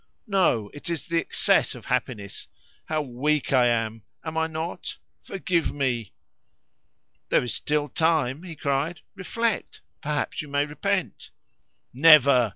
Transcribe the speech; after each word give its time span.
No; 0.25 0.71
it 0.73 0.89
is 0.89 1.05
the 1.05 1.19
excess 1.19 1.75
of 1.75 1.85
happiness. 1.85 2.47
How 2.85 3.03
weak 3.03 3.53
I 3.53 3.67
am, 3.67 4.01
am 4.25 4.35
I 4.35 4.47
not? 4.47 4.97
Forgive 5.21 5.71
me!" 5.73 6.11
"There 7.29 7.43
is 7.43 7.53
still 7.53 7.87
time!" 7.87 8.41
he 8.41 8.55
cried. 8.55 9.01
"Reflect! 9.13 9.81
perhaps 10.01 10.41
you 10.41 10.47
may 10.47 10.65
repent!" 10.65 11.29
"Never!" 11.93 12.49